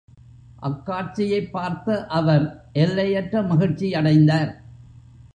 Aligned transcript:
அக்காட்சியைப்பார்த்து 0.61 1.95
அவர் 2.09 2.45
எல்லையற்ற 2.73 3.41
மகிழ்ச்சியடைந்தார். 3.41 4.51